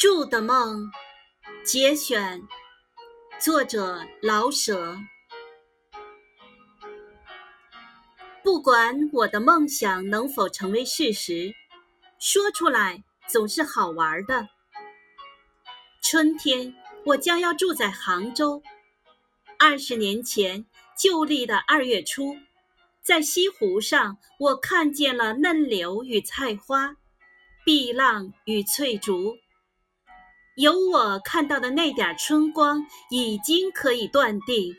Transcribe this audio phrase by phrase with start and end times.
[0.00, 0.90] 住的梦，
[1.62, 2.48] 节选，
[3.38, 4.96] 作者老舍。
[8.42, 11.54] 不管我的梦想能否成为事实，
[12.18, 14.48] 说出来总是好玩的。
[16.00, 16.74] 春天，
[17.04, 18.62] 我将要住在杭州。
[19.58, 20.64] 二十年前，
[20.96, 22.38] 旧历的二月初，
[23.02, 26.96] 在西湖上，我看见了嫩柳与菜花，
[27.66, 29.36] 碧浪与翠竹。
[30.60, 34.74] 有我看到的那点春光，已经可以断定，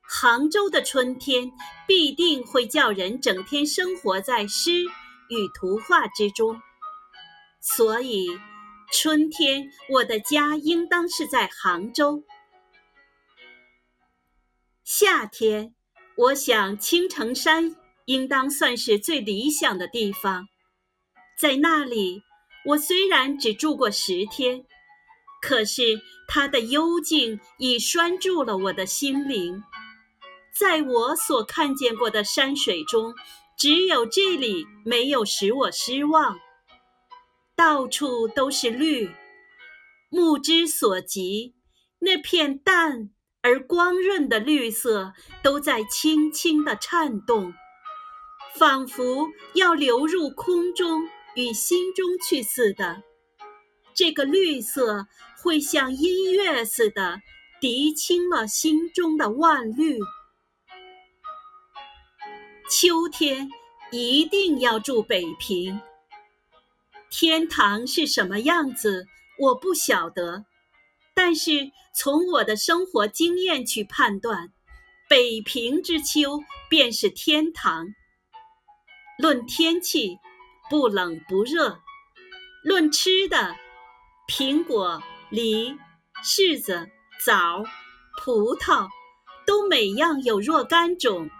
[0.00, 1.52] 杭州的春天
[1.86, 6.58] 必定会叫人整天生活在诗与图画之中。
[7.60, 8.26] 所以，
[8.90, 12.24] 春天我的家应当是在杭州。
[14.82, 15.74] 夏天，
[16.16, 17.76] 我想青城山
[18.06, 20.48] 应当算是最理想的地方，
[21.38, 22.22] 在那里，
[22.64, 24.64] 我虽然只住过十天。
[25.40, 25.82] 可是
[26.26, 29.62] 它的幽静已拴住了我的心灵，
[30.58, 33.14] 在我所看见过的山水中，
[33.56, 36.38] 只有这里没有使我失望。
[37.56, 39.10] 到处都是绿，
[40.10, 41.54] 目之所及，
[42.00, 43.10] 那片淡
[43.42, 47.54] 而光润的绿色都在轻轻地颤动，
[48.54, 53.02] 仿佛要流入空中与心中去似的。
[53.98, 55.08] 这个绿色
[55.42, 57.20] 会像音乐似的
[57.60, 59.98] 涤清了心中的万虑。
[62.70, 63.50] 秋天
[63.90, 65.80] 一定要住北平。
[67.10, 70.44] 天堂是什么样子，我不晓得，
[71.12, 74.52] 但是从我的生活经验去判断，
[75.08, 77.88] 北平之秋便是天堂。
[79.18, 80.18] 论天气，
[80.70, 81.80] 不冷不热；
[82.62, 83.56] 论吃的。
[84.28, 85.74] 苹果、梨、
[86.22, 86.90] 柿子、
[87.24, 87.64] 枣、
[88.22, 88.90] 葡萄，
[89.46, 91.30] 都每样有若干种。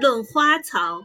[0.00, 1.02] 论花草，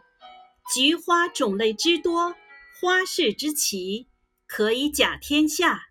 [0.74, 2.34] 菊花种类之多，
[2.80, 4.08] 花式之奇，
[4.48, 5.82] 可以甲天下。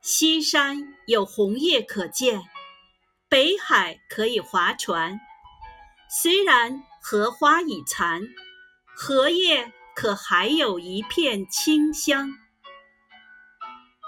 [0.00, 2.42] 西山有红叶可见，
[3.28, 5.20] 北海可以划船。
[6.08, 8.22] 虽然荷花已残，
[8.96, 12.38] 荷叶可还有一片清香。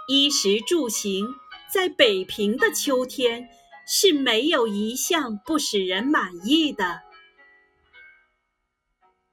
[0.06, 1.34] 衣食住行，
[1.72, 3.48] 在北平的秋天
[3.86, 7.00] 是没有一项不使人满意的。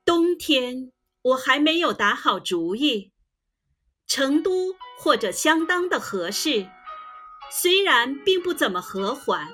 [0.05, 3.11] 冬天我还没有打好主意，
[4.07, 6.69] 成都或者相当的合适，
[7.51, 9.53] 虽然并不怎么和缓，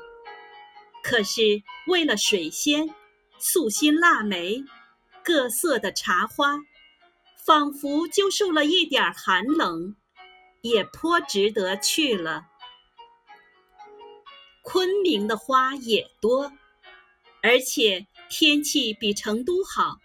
[1.03, 2.89] 可是为了水仙、
[3.39, 4.63] 素心腊梅、
[5.23, 6.59] 各色的茶花，
[7.43, 9.95] 仿佛就受了一点寒冷。
[10.61, 12.47] 也颇值得去了。
[14.63, 16.51] 昆明的花也多，
[17.41, 19.97] 而且天气比成都好。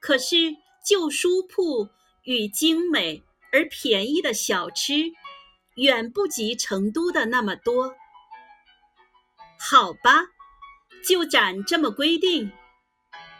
[0.00, 1.88] 可是旧书铺
[2.24, 5.12] 与精美而便宜的小吃，
[5.76, 7.94] 远不及成都的那么多。
[9.58, 10.26] 好吧，
[11.06, 12.50] 就暂这么规定：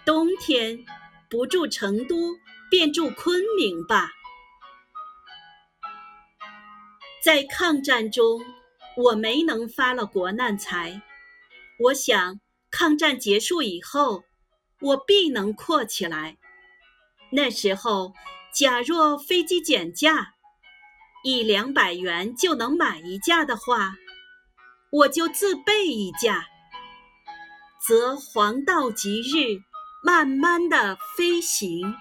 [0.06, 0.84] 冬天
[1.28, 2.37] 不住成都，
[2.71, 4.10] 便住昆明吧。
[7.25, 8.45] 在抗战中，
[8.99, 11.01] 我没能发了国难财。
[11.81, 12.39] 我想，
[12.71, 14.25] 抗战结束以后，
[14.83, 16.37] 我必能阔起来。
[17.31, 18.13] 那时候，
[18.53, 20.34] 假若飞机减价，
[21.23, 23.95] 一两百元就能买一架的话，
[24.93, 26.45] 我就自备一架，
[27.89, 29.63] 则黄道吉日，
[30.05, 31.97] 慢慢的飞行。